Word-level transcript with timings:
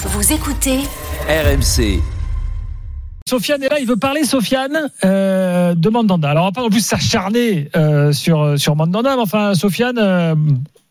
Vous 0.00 0.32
écoutez 0.32 0.78
RMC. 1.28 2.00
Sofiane 3.28 3.64
est 3.64 3.68
là, 3.68 3.80
il 3.80 3.86
veut 3.86 3.96
parler, 3.96 4.22
Sofiane, 4.22 4.90
euh, 5.04 5.74
de 5.74 5.88
Mandanda. 5.90 6.30
Alors, 6.30 6.44
on 6.44 6.46
va 6.46 6.52
pas 6.52 6.62
en 6.62 6.70
plus 6.70 6.86
s'acharner 6.86 7.68
euh, 7.74 8.12
sur, 8.12 8.56
sur 8.56 8.76
Mandanda, 8.76 9.16
mais 9.16 9.22
enfin, 9.22 9.54
Sofiane, 9.54 9.98
euh, 9.98 10.36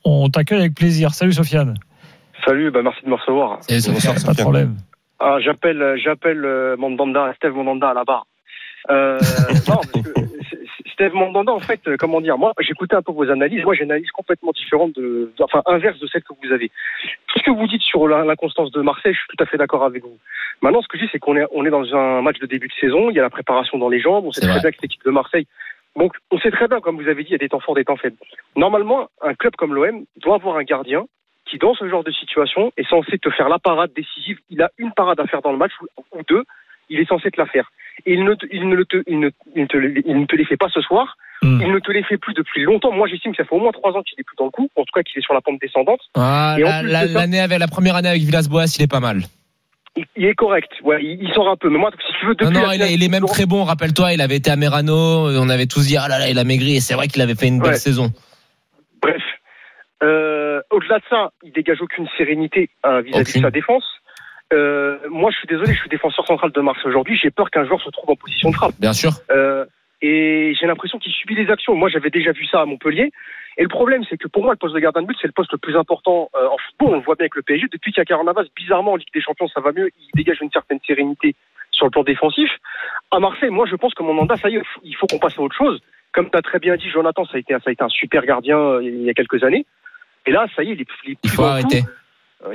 on 0.03 0.29
t'accueille 0.29 0.59
avec 0.59 0.75
plaisir. 0.75 1.13
Salut, 1.13 1.31
Sofiane. 1.31 1.75
Salut, 2.45 2.69
bah 2.69 2.81
merci 2.83 2.99
de 3.05 3.09
me 3.09 3.15
recevoir. 3.15 3.59
Et 3.69 3.77
pas 4.25 4.33
de 4.33 4.41
problème. 4.41 4.75
Ah, 5.19 5.37
j'appelle, 5.39 5.95
j'appelle 6.03 6.43
euh, 6.43 6.75
Mandanda, 6.75 7.33
Steve 7.37 7.53
Mandanda 7.53 7.91
à 7.91 7.93
la 7.93 8.03
barre. 8.03 8.27
Euh, 8.91 9.17
non, 9.69 9.79
parce 9.93 10.07
que 10.07 10.26
Steve 10.97 11.13
Mandanda, 11.13 11.53
en 11.53 11.59
fait, 11.59 11.79
euh, 11.87 11.95
comment 11.95 12.21
dire, 12.21 12.39
moi, 12.39 12.53
j'écoutais 12.59 12.95
un 12.95 13.03
peu 13.03 13.11
vos 13.11 13.29
analyses. 13.29 13.63
Moi, 13.63 13.75
j'ai 13.75 13.83
une 13.83 13.91
analyse 13.91 14.09
complètement 14.09 14.51
différente 14.51 14.93
de, 14.93 15.31
enfin, 15.39 15.61
inverse 15.67 15.99
de 15.99 16.07
celle 16.07 16.23
que 16.23 16.33
vous 16.43 16.51
avez. 16.51 16.69
Tout 17.27 17.37
ce 17.37 17.43
que 17.43 17.51
vous 17.51 17.67
dites 17.67 17.83
sur 17.83 18.07
l'inconstance 18.07 18.71
de 18.71 18.81
Marseille, 18.81 19.13
je 19.13 19.19
suis 19.19 19.27
tout 19.37 19.43
à 19.43 19.45
fait 19.45 19.57
d'accord 19.57 19.83
avec 19.83 20.01
vous. 20.01 20.17
Maintenant, 20.63 20.81
ce 20.81 20.87
que 20.87 20.97
je 20.97 21.03
dis, 21.03 21.09
c'est 21.11 21.19
qu'on 21.19 21.37
est, 21.37 21.45
on 21.51 21.65
est 21.65 21.69
dans 21.69 21.95
un 21.95 22.23
match 22.23 22.39
de 22.39 22.47
début 22.47 22.67
de 22.67 22.73
saison. 22.81 23.11
Il 23.11 23.15
y 23.15 23.19
a 23.19 23.21
la 23.21 23.29
préparation 23.29 23.77
dans 23.77 23.89
les 23.89 23.99
jambes. 23.99 24.25
On 24.25 24.31
sait 24.31 24.41
très 24.41 24.53
vrai. 24.53 24.61
bien 24.61 24.71
que 24.71 24.77
cette 24.77 24.85
équipe 24.85 25.05
de 25.05 25.11
Marseille. 25.11 25.45
Donc, 25.95 26.13
on 26.31 26.39
sait 26.39 26.51
très 26.51 26.67
bien, 26.67 26.79
comme 26.79 26.99
vous 26.99 27.07
avez 27.07 27.23
dit, 27.23 27.29
il 27.29 27.33
y 27.33 27.35
a 27.35 27.39
des 27.39 27.49
temps 27.49 27.59
forts, 27.59 27.75
des 27.75 27.85
temps 27.85 27.97
faibles. 27.97 28.17
Normalement, 28.55 29.07
un 29.21 29.35
club 29.35 29.55
comme 29.55 29.75
l'OM 29.75 30.03
doit 30.17 30.35
avoir 30.35 30.57
un 30.57 30.63
gardien 30.63 31.05
qui, 31.45 31.59
dans 31.59 31.75
ce 31.75 31.87
genre 31.87 32.03
de 32.03 32.11
situation, 32.11 32.71
est 32.75 32.89
censé 32.89 33.19
te 33.19 33.29
faire 33.29 33.49
la 33.49 33.59
parade 33.59 33.91
décisive. 33.95 34.39
Il 34.49 34.63
a 34.63 34.71
une 34.79 34.93
parade 34.93 35.19
à 35.19 35.27
faire 35.27 35.43
dans 35.43 35.51
le 35.51 35.59
match 35.59 35.73
ou 36.11 36.21
deux. 36.27 36.43
Il 36.89 36.99
est 36.99 37.07
censé 37.07 37.29
te 37.31 37.39
la 37.39 37.45
faire. 37.47 37.71
Et 38.05 38.13
il 38.13 38.23
ne, 38.23 38.33
te- 38.35 38.45
il 38.51 38.67
ne, 38.69 38.83
te, 38.83 39.03
il 39.07 39.19
ne, 39.19 39.29
il 39.55 39.61
ne 39.63 39.67
te, 39.67 39.77
il 39.77 40.19
ne 40.19 40.25
te 40.25 40.35
les 40.35 40.45
fait 40.45 40.57
pas 40.57 40.69
ce 40.69 40.81
soir. 40.81 41.17
Hmm. 41.41 41.59
Il 41.61 41.71
ne 41.71 41.79
te 41.79 41.91
les 41.91 42.03
fait 42.03 42.17
plus 42.17 42.33
depuis 42.33 42.63
longtemps. 42.63 42.91
Moi, 42.91 43.07
j'estime 43.07 43.31
que 43.31 43.37
ça 43.37 43.47
fait 43.47 43.55
au 43.55 43.59
moins 43.59 43.71
trois 43.71 43.91
ans 43.93 44.01
qu'il 44.03 44.19
est 44.19 44.23
plus 44.23 44.35
dans 44.37 44.45
le 44.45 44.51
coup. 44.51 44.69
En 44.75 44.81
tout 44.83 44.91
cas, 44.93 45.03
qu'il 45.03 45.19
est 45.19 45.21
sur 45.23 45.33
la 45.33 45.41
pente 45.41 45.59
descendante. 45.61 45.99
Ah, 46.15 46.55
en 46.57 46.63
la, 46.63 46.81
la- 46.83 47.05
l'année 47.05 47.39
avec 47.39 47.59
la 47.59 47.67
première 47.67 47.95
année 47.95 48.09
avec 48.09 48.21
Villas-Boas, 48.23 48.75
il 48.77 48.83
est 48.83 48.91
pas 48.91 48.99
mal. 48.99 49.21
Il, 49.95 50.05
il 50.15 50.25
est 50.25 50.33
correct. 50.35 50.71
Ouais, 50.83 51.03
il, 51.03 51.21
il 51.23 51.33
sort 51.33 51.49
un 51.49 51.55
peu. 51.57 51.69
Mais 51.69 51.77
moi, 51.79 51.91
si 52.07 52.13
tu 52.19 52.25
veux, 52.27 52.35
depuis 52.35 52.53
Non, 52.53 52.61
non, 52.67 52.71
il, 52.71 52.81
est- 52.81 52.93
il 52.93 53.03
est 53.03 53.09
même 53.09 53.25
très 53.25 53.45
bon. 53.45 53.63
Rappelle-toi, 53.65 54.13
il 54.13 54.21
avait 54.21 54.37
été 54.37 54.49
à 54.51 54.55
Merano. 54.55 55.29
On 55.29 55.49
avait 55.49 55.65
tous 55.67 55.87
dit, 55.87 55.97
ah 55.97 56.07
là 56.07 56.17
là, 56.19 56.29
il 56.29 56.39
a 56.39 56.43
maigri. 56.43 56.77
Et 56.77 56.79
c'est 56.79 56.93
vrai 56.95 57.07
qu'il 57.07 57.21
avait 57.21 57.35
fait 57.35 57.47
une 57.47 57.59
belle 57.59 57.71
Ouais. 57.71 57.77
saison. 57.77 58.09
Bref, 59.01 59.21
euh, 60.03 60.61
au-delà 60.71 60.99
de 60.99 61.03
ça, 61.09 61.31
il 61.43 61.51
dégage 61.51 61.81
aucune 61.81 62.07
sérénité 62.17 62.69
euh, 62.85 63.01
vis-à-vis 63.01 63.33
de 63.33 63.41
sa 63.41 63.51
défense. 63.51 63.83
Euh, 64.53 64.97
moi, 65.09 65.31
je 65.31 65.37
suis 65.37 65.47
désolé, 65.47 65.73
je 65.73 65.79
suis 65.79 65.89
défenseur 65.89 66.25
central 66.25 66.51
de 66.51 66.61
Marseille 66.61 66.87
aujourd'hui. 66.87 67.17
J'ai 67.21 67.31
peur 67.31 67.49
qu'un 67.49 67.65
joueur 67.65 67.81
se 67.81 67.89
trouve 67.89 68.09
en 68.09 68.15
position 68.15 68.49
de 68.49 68.55
frappe. 68.55 68.75
Bien 68.79 68.93
sûr. 68.93 69.11
Euh, 69.31 69.65
et 70.01 70.53
j'ai 70.59 70.67
l'impression 70.67 70.99
qu'il 70.99 71.11
subit 71.11 71.35
les 71.35 71.49
actions. 71.49 71.75
Moi, 71.75 71.89
j'avais 71.89 72.09
déjà 72.09 72.31
vu 72.31 72.45
ça 72.45 72.61
à 72.61 72.65
Montpellier. 72.65 73.11
Et 73.57 73.63
le 73.63 73.69
problème, 73.69 74.03
c'est 74.09 74.17
que 74.17 74.27
pour 74.27 74.43
moi, 74.43 74.53
le 74.53 74.57
poste 74.57 74.75
de 74.75 74.79
gardien 74.79 75.01
de 75.01 75.07
but, 75.07 75.17
c'est 75.19 75.27
le 75.27 75.33
poste 75.33 75.51
le 75.51 75.57
plus 75.57 75.75
important 75.75 76.29
euh, 76.35 76.47
en 76.47 76.57
football. 76.57 76.95
On 76.95 76.99
le 76.99 77.03
voit 77.03 77.15
bien 77.15 77.23
avec 77.23 77.35
le 77.35 77.41
PSG. 77.41 77.67
Depuis 77.71 77.91
qu'il 77.91 77.99
y 77.99 78.03
a 78.03 78.05
Carnavas, 78.05 78.43
bizarrement, 78.55 78.93
en 78.93 78.95
Ligue 78.95 79.11
des 79.13 79.21
Champions, 79.21 79.47
ça 79.47 79.59
va 79.59 79.71
mieux. 79.71 79.89
Il 79.99 80.09
dégage 80.13 80.37
une 80.41 80.51
certaine 80.51 80.79
sérénité 80.85 81.35
sur 81.71 81.85
le 81.85 81.91
plan 81.91 82.03
défensif. 82.03 82.49
À 83.11 83.19
Marseille, 83.19 83.49
moi, 83.49 83.65
je 83.69 83.75
pense 83.75 83.93
que 83.95 84.03
mon 84.03 84.13
mandat, 84.13 84.37
ça 84.37 84.49
y 84.49 84.55
est, 84.55 84.61
il 84.83 84.95
faut 84.95 85.07
qu'on 85.07 85.19
passe 85.19 85.37
à 85.37 85.41
autre 85.41 85.55
chose. 85.55 85.81
Comme 86.13 86.29
tu 86.29 86.37
as 86.37 86.41
très 86.41 86.59
bien 86.59 86.75
dit, 86.75 86.89
Jonathan, 86.89 87.25
ça 87.25 87.35
a 87.35 87.39
été, 87.39 87.53
ça 87.53 87.59
a 87.65 87.71
été 87.71 87.83
un 87.83 87.89
super 87.89 88.23
gardien 88.23 88.57
euh, 88.57 88.83
il 88.83 89.01
y 89.03 89.09
a 89.09 89.13
quelques 89.13 89.43
années. 89.43 89.65
Et 90.25 90.31
là, 90.31 90.45
ça 90.55 90.63
y 90.63 90.69
est, 90.69 90.73
il 90.73 90.81
est, 90.81 90.87
il 91.05 91.11
est 91.11 91.17
Il 91.23 91.29
plus 91.29 91.35
faut 91.35 91.43
arrêter. 91.43 91.81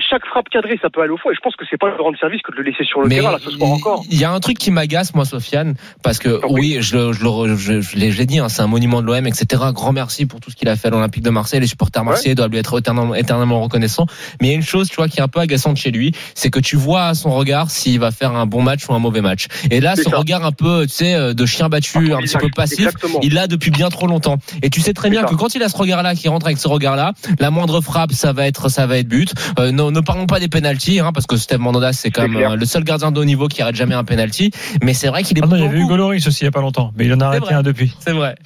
Chaque 0.09 0.25
frappe 0.26 0.48
cadrée, 0.48 0.78
ça 0.81 0.91
peut 0.91 1.00
aller 1.03 1.10
au 1.10 1.16
fond. 1.16 1.31
Et 1.32 1.34
je 1.34 1.41
pense 1.41 1.56
que 1.56 1.65
c'est 1.69 1.76
pas 1.76 1.88
le 1.88 2.00
rendre 2.00 2.16
service 2.16 2.41
que 2.43 2.53
de 2.53 2.56
le 2.59 2.62
laisser 2.62 2.84
sur 2.84 3.00
le 3.03 3.09
Mais 3.09 3.16
terrain, 3.16 3.32
là, 3.32 3.38
ce 3.44 3.50
soir 3.50 3.69
encore. 3.72 4.04
il 4.09 4.19
y 4.19 4.25
a 4.25 4.31
un 4.31 4.38
truc 4.38 4.56
qui 4.56 4.70
m'agace, 4.70 5.12
moi, 5.12 5.25
Sofiane, 5.25 5.75
parce 6.04 6.19
que 6.20 6.38
Ah 6.41 6.47
oui. 6.50 6.76
oui, 6.76 6.82
je, 6.82 7.12
je, 7.12 7.56
je, 7.56 7.81
je 7.81 7.97
l'ai 7.97 8.26
dit, 8.26 8.38
hein, 8.38 8.48
c'est 8.48 8.62
un 8.62 8.69
monument 8.69 9.03
de 9.03 9.06
l'OM, 9.09 9.26
etc. 9.26 9.60
Grand 9.75 9.92
merci 9.92 10.25
pour 10.26 10.38
tout 10.38 10.53
ce 10.53 10.56
qu'il 10.56 10.69
a 10.69 10.76
fait 10.76 10.87
à 10.88 10.91
l'Olympique 10.92 11.25
de 11.25 11.31
Marseille. 11.31 11.59
Les 11.59 11.66
supporters 11.66 12.04
marseillais 12.04 12.37
doivent 12.37 12.50
lui 12.53 12.59
être 12.59 12.78
éternellement, 12.78 13.15
éternellement 13.16 13.60
reconnaissants. 13.60 14.06
Mais 14.41 14.48
il 14.48 14.50
y 14.50 14.54
a 14.54 14.56
une 14.56 14.62
chose, 14.62 14.88
tu 14.88 14.94
vois, 14.97 15.09
qui 15.09 15.19
est 15.19 15.22
un 15.22 15.28
peu 15.28 15.41
agaçante 15.41 15.76
chez 15.76 15.91
lui, 15.91 16.12
c'est 16.37 16.50
que 16.50 16.60
tu 16.60 16.76
vois 16.76 17.06
à 17.06 17.15
son 17.15 17.31
regard 17.32 17.69
s'il 17.71 17.98
va 17.98 18.12
faire 18.12 18.32
un 18.37 18.47
bon 18.47 18.62
match 18.62 18.88
ou 18.88 18.94
un 18.94 19.00
mauvais 19.00 19.21
match. 19.21 19.47
Et 19.72 19.81
là, 19.81 19.97
ce 19.97 20.04
ça. 20.04 20.16
regard 20.16 20.44
un 20.47 20.53
peu, 20.53 20.87
tu 20.87 20.92
sais, 20.94 21.15
euh, 21.15 21.34
de 21.34 21.44
chien 21.44 21.69
battu, 21.69 22.12
Ah, 22.12 22.19
un 22.19 22.21
petit 22.21 22.37
peu 22.38 22.48
passif, 22.54 22.78
exactement. 22.87 23.19
il 23.22 23.34
l'a 23.34 23.48
depuis 23.48 23.72
bien 23.72 23.88
trop 23.88 24.06
longtemps. 24.06 24.37
Et 24.62 24.71
tu 24.71 24.81
sais 24.81 24.92
très 24.92 25.10
bien 25.10 25.22
ça. 25.22 25.26
que 25.26 25.34
quand 25.34 25.56
il 25.56 25.62
a 25.65 25.69
ce 25.69 25.76
regard-là, 25.76 26.15
qui 26.15 26.28
rentre 26.28 26.47
avec 26.47 26.59
ce 26.59 26.69
regard-là, 26.69 27.15
la 27.41 27.50
moindre 27.50 27.81
frappe, 27.81 28.12
ça 28.12 28.32
va 28.32 28.47
être, 28.47 28.69
ça 28.69 28.87
va 28.87 28.98
être 28.98 29.09
but. 29.09 29.34
Euh, 29.59 29.72
non, 29.72 29.91
ne 29.91 30.00
parlons 30.00 30.27
pas 30.27 30.38
des 30.41 30.49
pénalties, 30.49 31.00
hein, 31.00 31.12
parce 31.12 31.27
que 31.27 31.37
Steve 31.37 31.59
Mandanda, 31.59 31.93
c'est 31.93 32.10
quand 32.10 32.28
même 32.28 32.37
euh, 32.37 32.56
le 32.56 32.65
seul 32.66 32.84
gardien 32.84 33.10
de 33.12 33.21
haut 33.21 33.25
niveau 33.25 33.49
qui 33.49 33.62
arrête 33.62 33.75
jamais 33.77 33.94
un 33.94 34.05
penalty. 34.05 34.50
Mais 34.83 34.94
c'est 34.94 35.09
vrai 35.09 35.22
qu'il 35.22 35.38
est 35.38 35.43
Ah 35.43 35.47
non, 35.47 35.56
il 35.56 35.62
y 35.62 35.66
avait 35.66 35.78
au 35.78 35.81
Hugo 35.81 35.88
coup. 35.88 35.97
Loris 35.97 36.27
aussi 36.27 36.43
il 36.43 36.44
y 36.44 36.49
a 36.49 36.53
pas 36.53 36.60
longtemps, 36.60 36.93
mais 36.97 37.06
il 37.06 37.12
en 37.15 37.21
a 37.21 37.27
arrêté 37.27 37.47
vrai. 37.47 37.55
un 37.55 37.62
depuis. 37.62 37.94
C'est 37.99 38.12
vrai. 38.12 38.37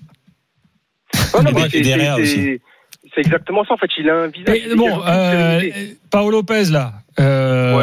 Non, 1.35 1.43
mais 1.43 1.69
c'est- 1.71 2.61
exactement 3.17 3.65
ça, 3.65 3.75
en 3.75 3.77
fait. 3.77 3.91
Il 3.99 4.11
a 4.11 4.15
un 4.15 4.27
visage. 4.29 4.61
Mais 4.69 4.75
bon, 4.75 5.03
euh. 5.07 5.61
Paolo 6.11 6.31
Lopez, 6.31 6.65
là. 6.67 6.93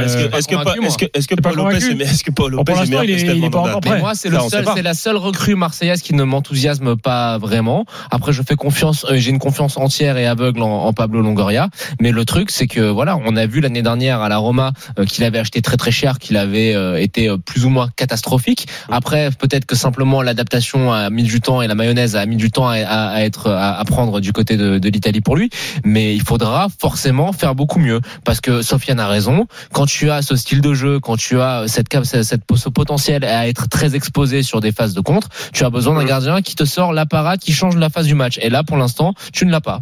Est-ce 0.04 0.48
que, 0.48 0.56
pas 0.64 0.74
est-ce 0.88 0.98
que, 0.98 1.06
est-ce 1.14 1.28
que, 1.28 1.36
Paul 1.36 1.52
Lopez, 1.56 1.76
est- 1.92 2.02
est-ce 2.12 2.24
que 2.24 2.32
Paul 2.32 2.52
Lopez 2.52 2.72
est 2.84 2.86
meilleur 2.90 3.02
que 3.26 3.52
pas 3.52 3.58
encore 3.70 3.82
prêt. 3.82 4.00
Moi, 4.00 4.16
c'est 4.16 4.30
le 4.30 4.36
seul, 4.50 4.64
c'est 4.76 4.82
la 4.84 4.94
seule 4.94 5.18
recrue 5.18 5.56
marseillaise 5.56 6.02
qui 6.02 6.14
ne 6.14 6.24
m'enthousiasme 6.24 6.96
pas 6.98 7.38
vraiment. 7.38 7.86
Après, 8.12 8.34
je 8.34 8.42
fais 8.42 8.56
confiance, 8.56 9.06
euh, 9.10 9.16
j'ai 9.18 9.30
une 9.32 9.40
confiance 9.40 9.78
entière 9.78 10.18
et 10.18 10.26
aveugle 10.28 10.62
en, 10.62 10.86
en 10.86 10.94
Pablo 10.94 11.22
Longoria. 11.22 11.70
Mais 12.02 12.12
le 12.12 12.26
truc, 12.26 12.52
c'est 12.52 12.68
que 12.68 12.82
voilà, 12.82 13.18
on 13.26 13.36
a 13.36 13.46
vu 13.46 13.60
l'année 13.62 13.82
dernière 13.82 14.22
à 14.22 14.30
la 14.30 14.38
Roma 14.38 14.72
euh, 15.00 15.06
qu'il 15.06 15.24
avait 15.24 15.40
acheté 15.40 15.62
très 15.62 15.78
très 15.78 15.92
cher, 15.92 16.20
qu'il 16.20 16.38
avait 16.38 16.74
euh, 16.76 17.00
été 17.00 17.30
plus 17.46 17.66
ou 17.66 17.70
moins 17.70 17.90
catastrophique. 17.96 18.68
Après, 18.90 19.30
peut-être 19.32 19.66
que 19.66 19.76
simplement 19.76 20.22
l'adaptation 20.22 20.92
a 20.92 21.10
mis 21.10 21.24
du 21.24 21.42
temps 21.42 21.62
et 21.62 21.68
la 21.68 21.76
mayonnaise 21.76 22.16
a 22.16 22.26
mis 22.26 22.36
du 22.38 22.52
temps 22.52 22.68
à, 22.68 22.76
à- 22.78 23.10
à 23.14 23.22
être 23.22 23.50
à, 23.50 23.80
à 23.80 23.86
prendre 23.86 24.20
du 24.20 24.34
côté 24.34 24.58
de, 24.58 24.78
de 24.80 24.90
l'Italie 24.90 25.22
pour 25.22 25.36
lui. 25.36 25.50
Mais 25.84 26.16
il 26.16 26.22
faudra 26.22 26.68
forcément 26.80 27.32
faire 27.34 27.56
beaucoup 27.56 27.80
mieux 27.80 28.00
parce 28.24 28.42
que 28.42 28.62
Sofiane 28.62 29.00
a 29.00 29.08
raison. 29.08 29.48
Quand 29.72 29.86
tu 29.86 29.93
as 30.10 30.22
ce 30.22 30.36
style 30.36 30.62
de 30.62 30.74
jeu, 30.74 31.00
quand 31.00 31.16
tu 31.18 31.40
as 31.40 31.68
cette, 31.68 31.88
cap- 31.90 32.04
cette, 32.06 32.24
cette- 32.24 32.42
ce 32.56 32.70
potentiel 32.70 33.24
à 33.24 33.48
être 33.48 33.68
très 33.70 33.96
exposé 33.96 34.42
sur 34.44 34.60
des 34.62 34.72
phases 34.72 34.94
de 34.94 35.02
contre, 35.02 35.30
tu 35.54 35.64
as 35.64 35.70
besoin 35.70 35.94
d'un 35.96 36.02
Mhm. 36.02 36.08
gardien 36.08 36.42
qui 36.42 36.56
te 36.56 36.66
sort 36.66 36.94
la 36.94 37.06
parade, 37.06 37.40
qui 37.40 37.52
change 37.54 37.76
la 37.78 37.90
phase 37.90 38.08
du 38.08 38.16
match. 38.16 38.38
Et 38.42 38.50
là, 38.50 38.64
pour 38.64 38.78
l'instant, 38.78 39.14
tu 39.34 39.46
ne 39.46 39.52
l'as 39.52 39.62
pas. 39.62 39.82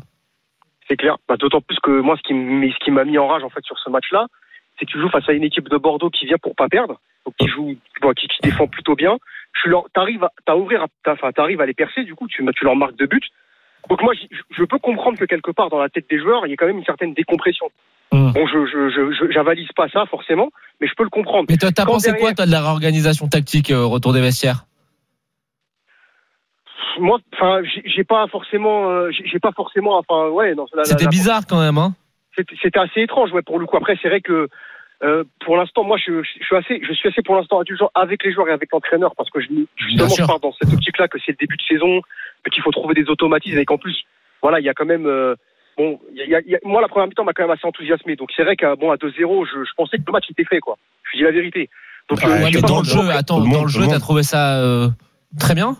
C'est 0.87 0.97
clair. 0.97 1.17
Bah, 1.27 1.37
D'autant 1.37 1.61
plus 1.61 1.77
que 1.81 2.01
moi, 2.01 2.17
ce 2.17 2.21
qui 2.83 2.91
m'a 2.91 3.03
mis 3.05 3.17
en 3.17 3.27
rage 3.27 3.43
en 3.43 3.49
fait 3.49 3.63
sur 3.63 3.77
ce 3.79 3.89
match-là, 3.89 4.27
c'est 4.79 4.85
que 4.85 4.91
tu 4.91 4.99
joues 4.99 5.09
face 5.09 5.27
à 5.29 5.33
une 5.33 5.43
équipe 5.43 5.69
de 5.69 5.77
Bordeaux 5.77 6.09
qui 6.09 6.25
vient 6.25 6.37
pour 6.41 6.55
pas 6.55 6.67
perdre, 6.67 6.99
donc 7.25 7.35
qui 7.39 7.47
joue, 7.47 7.75
bon, 8.01 8.11
qui, 8.13 8.27
qui 8.27 8.37
défend 8.43 8.67
plutôt 8.67 8.95
bien. 8.95 9.17
Tu 9.61 9.69
leur, 9.69 9.83
t'arrives 9.93 10.27
à, 10.47 10.57
ouvrir, 10.57 10.81
à- 10.83 11.11
enfin, 11.11 11.31
t'arrives 11.31 11.61
à 11.61 11.65
les 11.65 11.73
percer. 11.73 12.03
Du 12.03 12.15
coup, 12.15 12.27
tu, 12.27 12.43
tu 12.55 12.65
leur 12.65 12.75
marques 12.75 12.95
deux 12.97 13.05
buts. 13.07 13.21
Donc 13.89 14.01
moi, 14.03 14.13
je 14.51 14.63
peux 14.63 14.77
comprendre 14.79 15.17
que 15.17 15.25
quelque 15.25 15.51
part 15.51 15.69
dans 15.69 15.79
la 15.79 15.89
tête 15.89 16.05
des 16.09 16.19
joueurs, 16.19 16.45
il 16.45 16.51
y 16.51 16.53
a 16.53 16.55
quand 16.57 16.67
même 16.67 16.77
une 16.77 16.85
certaine 16.85 17.13
décompression. 17.13 17.67
Hum. 18.11 18.31
Bon, 18.33 18.45
je, 18.45 18.65
je, 18.65 18.89
je, 18.89 19.31
j'avalise 19.31 19.69
pas 19.75 19.87
ça 19.89 20.05
forcément, 20.05 20.49
mais 20.79 20.87
je 20.87 20.93
peux 20.95 21.03
le 21.03 21.09
comprendre. 21.09 21.45
Mais 21.49 21.57
toi, 21.57 21.71
t'as 21.71 21.85
Quand 21.85 21.93
pensé 21.93 22.11
derrière- 22.11 22.27
quoi, 22.27 22.33
toi, 22.33 22.45
de 22.45 22.51
la 22.51 22.61
réorganisation 22.61 23.27
tactique 23.27 23.71
euh, 23.71 23.85
retour 23.85 24.13
des 24.13 24.21
vestiaires? 24.21 24.65
Moi, 26.99 27.19
enfin, 27.33 27.61
j'ai 27.85 28.03
pas 28.03 28.27
forcément, 28.27 28.89
euh, 28.89 29.09
j'ai 29.11 29.39
pas 29.39 29.53
forcément, 29.53 29.97
enfin, 29.97 30.27
ouais, 30.29 30.53
non, 30.55 30.65
la- 30.73 30.79
la- 30.79 30.83
C'était 30.85 31.05
la- 31.05 31.09
bizarre 31.09 31.41
quand 31.47 31.59
même, 31.61 31.77
hein 31.77 31.95
C'était 32.35 32.55
c'était 32.61 32.79
assez 32.79 33.01
étrange, 33.01 33.31
ouais, 33.31 33.41
pour 33.41 33.59
le 33.59 33.65
coup. 33.65 33.77
Après, 33.77 33.97
c'est 34.01 34.09
vrai 34.09 34.21
que 34.21 34.47
euh, 35.03 35.23
pour 35.45 35.57
l'instant, 35.57 35.83
moi, 35.83 35.97
je, 35.97 36.21
je 36.23 36.43
suis 36.45 36.55
assez, 36.55 36.81
je 36.87 36.93
suis 36.93 37.09
assez 37.09 37.21
pour 37.23 37.35
l'instant 37.35 37.59
indulgent 37.61 37.89
avec 37.95 38.23
les 38.23 38.31
joueurs 38.33 38.49
et 38.49 38.51
avec 38.51 38.69
l'entraîneur 38.71 39.13
parce 39.15 39.29
que 39.29 39.39
je, 39.41 39.47
justement, 39.77 40.09
je 40.09 40.25
pars 40.25 40.39
dans 40.39 40.53
cette 40.61 40.71
optique-là 40.73 41.07
que 41.07 41.17
c'est 41.25 41.31
le 41.31 41.37
début 41.39 41.57
de 41.57 41.61
saison, 41.63 42.01
qu'il 42.51 42.61
faut 42.63 42.71
trouver 42.71 42.93
des 42.93 43.09
automatismes 43.09 43.57
et 43.57 43.65
qu'en 43.65 43.77
plus, 43.77 43.95
voilà, 44.41 44.59
il 44.59 44.65
y 44.65 44.69
a 44.69 44.73
quand 44.73 44.85
même, 44.85 45.05
euh, 45.07 45.35
bon, 45.77 45.99
il 46.11 46.17
y 46.17 46.21
a- 46.21 46.25
il 46.25 46.29
y 46.31 46.35
a- 46.35 46.41
il 46.45 46.51
y 46.51 46.55
a- 46.55 46.59
moi, 46.63 46.81
la 46.81 46.87
première 46.87 47.07
mi-temps 47.07 47.23
m'a 47.23 47.33
quand 47.33 47.43
même 47.43 47.51
assez 47.51 47.65
enthousiasmé. 47.65 48.15
Donc 48.15 48.29
c'est 48.35 48.43
vrai 48.43 48.55
qu'à 48.55 48.75
bon, 48.75 48.91
à 48.91 48.97
2-0, 48.97 49.45
je, 49.45 49.63
je 49.63 49.71
pensais 49.75 49.97
que 49.97 50.03
le 50.05 50.11
match 50.11 50.25
était 50.29 50.45
fait, 50.45 50.59
quoi. 50.59 50.77
Je 51.11 51.17
dis 51.17 51.23
la 51.23 51.31
vérité. 51.31 51.69
Donc, 52.09 52.19
Ouais, 52.19 52.25
euh, 52.27 52.43
Ouais, 52.43 52.51
mais 52.53 52.61
dans 52.61 52.79
le 52.79 52.85
jeu, 52.85 53.09
attends, 53.11 53.39
dans 53.41 53.61
le 53.63 53.69
jeu, 53.69 53.87
t'as 53.87 53.99
trouvé 53.99 54.23
ça 54.23 54.59
euh, 54.61 54.89
très 55.39 55.55
bien? 55.55 55.77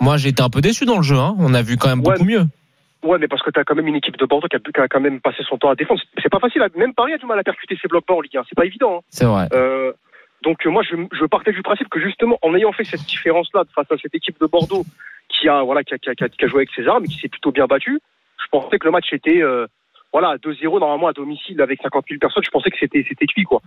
Moi, 0.00 0.16
j'ai 0.16 0.28
été 0.28 0.42
un 0.42 0.50
peu 0.50 0.60
déçu 0.60 0.84
dans 0.84 0.96
le 0.98 1.02
jeu. 1.02 1.16
Hein. 1.16 1.34
On 1.38 1.52
a 1.54 1.62
vu 1.62 1.76
quand 1.76 1.88
même 1.88 1.98
Ouais, 2.00 2.12
beaucoup 2.12 2.24
mieux. 2.24 2.44
Ouais, 3.04 3.18
mais 3.18 3.28
parce 3.28 3.42
que 3.42 3.50
t'as 3.50 3.62
quand 3.64 3.74
même 3.76 3.86
une 3.86 3.94
équipe 3.96 4.16
de 4.16 4.26
Bordeaux 4.26 4.48
qui 4.48 4.56
a, 4.56 4.58
qui 4.58 4.80
a 4.80 4.88
quand 4.88 5.00
même 5.00 5.20
passé 5.20 5.42
son 5.48 5.56
temps 5.56 5.70
à 5.70 5.74
défendre. 5.76 6.00
C'est 6.22 6.28
pas 6.30 6.40
facile. 6.40 6.62
à- 6.62 6.68
Même 6.76 6.94
Paris 6.94 7.12
a 7.12 7.18
du 7.18 7.26
mal 7.26 7.38
à 7.38 7.44
percuter 7.44 7.76
ses 7.80 7.86
blocs 7.88 8.04
bas 8.06 8.14
en 8.14 8.20
Ligue 8.20 8.36
1. 8.36 8.42
C'est 8.48 8.56
pas 8.56 8.64
évident. 8.66 8.98
hein. 8.98 9.00
C'est 9.08 9.24
vrai. 9.24 9.46
Euh, 9.52 9.92
donc 10.42 10.64
moi, 10.66 10.82
je, 10.82 10.96
je 11.12 11.24
partais 11.26 11.52
du 11.52 11.62
principe 11.62 11.88
que 11.88 12.00
justement, 12.00 12.38
en 12.42 12.54
ayant 12.54 12.72
fait 12.72 12.84
cette 12.84 13.02
différence-là 13.04 13.64
face 13.74 13.90
à 13.92 13.96
cette 13.98 14.14
équipe 14.14 14.38
de 14.40 14.46
Bordeaux 14.46 14.84
qui 15.28 15.48
a 15.48 15.62
voilà 15.62 15.84
qui 15.84 15.94
a, 15.94 15.98
qui 15.98 16.10
a- 16.10 16.14
qui 16.14 16.24
a- 16.24 16.28
qui 16.28 16.44
a 16.44 16.48
joué 16.48 16.58
avec 16.60 16.70
ses 16.74 16.86
armes 16.88 17.04
et 17.04 17.08
qui 17.08 17.18
s'est 17.18 17.28
plutôt 17.28 17.52
bien 17.52 17.66
battu, 17.66 18.00
je 18.42 18.46
pensais 18.50 18.78
que 18.78 18.86
le 18.86 18.90
match 18.92 19.12
était 19.12 19.42
euh, 19.42 19.66
voilà 20.12 20.36
2-0 20.38 20.80
normalement 20.80 21.08
à 21.08 21.12
domicile 21.12 21.60
avec 21.60 21.80
50 21.82 22.04
000 22.08 22.18
personnes. 22.18 22.42
Je 22.44 22.50
pensais 22.50 22.70
que 22.70 22.76
c'était 22.78 23.04
c'était 23.08 23.26
cuit 23.26 23.44
quoi. 23.44 23.60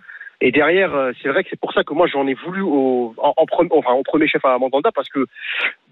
Et 0.43 0.51
derrière, 0.51 0.95
euh, 0.95 1.11
c'est 1.21 1.29
vrai 1.29 1.43
que 1.43 1.49
c'est 1.51 1.59
pour 1.59 1.71
ça 1.71 1.83
que 1.83 1.93
moi 1.93 2.07
j'en 2.07 2.25
ai 2.27 2.33
voulu 2.33 2.61
au, 2.63 3.13
en, 3.19 3.33
en 3.37 3.45
pre- 3.45 3.67
enfin, 3.71 3.91
au 3.93 4.01
premier 4.03 4.27
chef 4.27 4.43
à 4.43 4.57
Mandanda 4.57 4.89
parce 4.93 5.07
que 5.09 5.27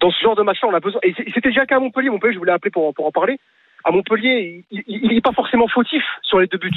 dans 0.00 0.10
ce 0.10 0.20
genre 0.20 0.34
de 0.34 0.42
match-là, 0.42 0.68
on 0.70 0.74
a 0.74 0.80
besoin. 0.80 1.00
Et 1.04 1.14
c'était 1.32 1.50
déjà 1.50 1.60
le 1.60 1.66
cas 1.66 1.76
à 1.76 1.80
Montpellier. 1.80 2.10
Montpellier, 2.10 2.34
je 2.34 2.38
voulais 2.38 2.52
appeler 2.52 2.72
pour, 2.72 2.92
pour 2.94 3.06
en 3.06 3.12
parler. 3.12 3.38
À 3.84 3.92
Montpellier, 3.92 4.64
il- 4.72 5.08
n'est 5.14 5.20
pas 5.20 5.32
forcément 5.32 5.68
fautif 5.68 6.02
sur 6.22 6.40
les 6.40 6.48
deux 6.48 6.58
buts, 6.58 6.70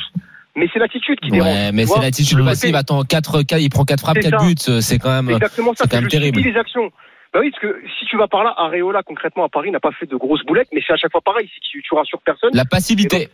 mais 0.55 0.69
c'est 0.71 0.79
l'attitude 0.79 1.19
qui 1.19 1.31
dérange. 1.31 1.49
Ouais, 1.51 1.71
mais 1.73 1.85
c'est 1.87 1.99
l'attitude 1.99 2.45
passive. 2.45 2.75
Attends, 2.75 3.01
4, 3.03 3.41
il 3.59 3.69
prend 3.69 3.83
4 3.85 3.99
frappes, 3.99 4.17
C'est 4.21 4.29
4 4.29 4.39
ça. 4.39 4.45
buts. 4.47 4.81
C'est 4.81 4.99
quand 4.99 5.09
même. 5.23 5.29
exactement 5.35 5.73
ça. 5.73 5.85
c'est 5.85 5.89
quand 5.95 6.01
même 6.01 6.09
terrible. 6.09 6.39
les 6.41 6.55
actions. 6.55 6.91
Bah 7.33 7.39
oui, 7.41 7.49
parce 7.49 7.63
que 7.63 7.81
si 7.99 8.05
tu 8.05 8.15
vas 8.17 8.27
par 8.27 8.43
là, 8.43 8.53
Areola 8.55 9.01
concrètement 9.01 9.43
à 9.43 9.49
Paris 9.49 9.71
n'a 9.71 9.79
pas 9.79 9.91
fait 9.91 10.05
de 10.05 10.15
grosses 10.15 10.45
boulettes, 10.45 10.67
mais 10.71 10.81
c'est 10.85 10.93
à 10.93 10.97
chaque 10.97 11.11
fois 11.11 11.21
pareil. 11.21 11.49
Si 11.51 11.59
tu, 11.61 11.81
tu 11.81 11.95
rassures 11.95 12.21
personne. 12.23 12.51
La 12.53 12.63
passivité. 12.65 13.29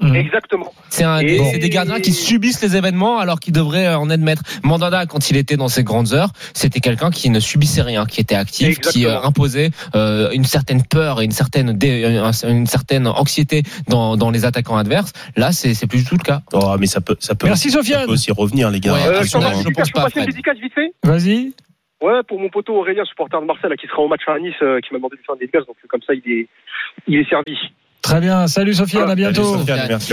Mhm. 0.00 0.16
Exactement. 0.16 0.72
C'est 0.88 1.04
Et- 1.24 1.58
des 1.58 1.70
gardiens 1.70 2.00
qui 2.00 2.12
subissent 2.12 2.60
les 2.60 2.76
événements 2.76 3.18
alors 3.20 3.38
qu'ils 3.38 3.52
devraient 3.52 3.94
en 3.94 4.10
être 4.10 4.20
maîtres. 4.20 4.42
Mandanda, 4.64 5.06
quand 5.06 5.30
il 5.30 5.36
était 5.36 5.56
dans 5.56 5.68
ses 5.68 5.84
grandes 5.84 6.12
heures, 6.12 6.30
c'était 6.54 6.80
quelqu'un 6.80 7.10
qui 7.12 7.30
ne 7.30 7.38
subissait 7.38 7.82
rien, 7.82 8.04
qui 8.04 8.20
était 8.20 8.34
actif, 8.34 8.80
qui 8.80 9.06
euh, 9.06 9.20
imposait 9.22 9.70
euh, 9.94 10.30
une 10.32 10.42
certaine 10.44 10.82
peur 10.84 11.20
et 11.20 11.24
une 11.24 11.30
certaine 11.30 11.72
dé- 11.72 12.02
euh, 12.04 12.32
une 12.48 12.66
certaine 12.66 13.06
anxiété 13.06 13.62
dans, 13.86 14.16
dans 14.16 14.30
les 14.32 14.44
attaquants 14.44 14.76
adverses. 14.76 15.12
Là, 15.36 15.52
c'est 15.52 15.72
c'est 15.74 15.86
plus 15.86 15.98
du 16.02 16.04
tout 16.04 16.16
le 16.18 16.24
cas. 16.24 16.40
Oh, 16.52 16.74
mais 16.80 16.86
ça 16.86 17.00
peut, 17.00 17.16
ça 17.20 17.36
peut, 17.36 17.46
Merci 17.46 17.70
ça 17.70 17.78
Sofiane. 17.78 18.06
peut 18.06 18.12
aussi 18.12 18.32
revenir, 18.32 18.70
les 18.70 18.80
gars. 18.80 18.94
Ouais, 18.94 19.06
Euh, 19.06 19.22
je 19.22 19.28
je 19.28 19.70
pense 19.70 19.90
pas, 19.92 20.02
passer 20.02 20.18
une 20.18 20.22
Fred. 20.24 20.30
dédicace 20.34 20.58
vite 20.58 20.74
fait? 20.74 20.92
Vas-y. 21.04 21.52
Ouais, 22.02 22.20
pour 22.26 22.40
mon 22.40 22.48
poteau 22.50 22.74
Aurélien, 22.74 23.04
supporter 23.04 23.40
de 23.40 23.46
Marseille, 23.46 23.70
là, 23.70 23.76
qui 23.76 23.86
sera 23.86 24.02
au 24.02 24.08
match 24.08 24.22
à 24.26 24.36
Nice, 24.40 24.52
euh, 24.62 24.80
qui 24.80 24.92
m'a 24.92 24.98
demandé 24.98 25.14
de 25.16 25.22
faire 25.24 25.36
une 25.36 25.38
dédicace, 25.38 25.64
donc 25.66 25.76
euh, 25.84 25.86
comme 25.88 26.02
ça, 26.04 26.12
il 26.14 26.32
est, 26.32 26.48
il 27.06 27.14
est 27.20 27.28
servi. 27.30 27.56
Très 28.02 28.20
bien. 28.20 28.46
Salut 28.48 28.74
Sofiane, 28.74 29.04
à 29.04 29.06
Salut, 29.08 29.16
bientôt. 29.16 29.58
Sofiane, 29.58 29.86
merci. 29.88 30.12